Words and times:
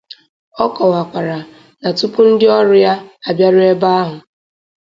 Ọ 0.63 0.65
kọwakwara 0.75 1.37
na 1.81 1.89
tupu 1.97 2.19
ndị 2.29 2.47
ọrụ 2.59 2.75
ya 2.85 2.93
abịaruo 3.27 3.65
ebe 3.73 3.87
ahụ 3.99 4.17